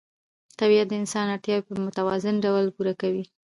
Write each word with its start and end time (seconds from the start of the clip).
طبیعت 0.59 0.87
د 0.89 0.93
انسان 1.01 1.25
اړتیاوې 1.35 1.65
په 1.67 1.73
متوازن 1.85 2.35
ډول 2.45 2.65
پوره 2.75 2.93
کوي 3.01 3.23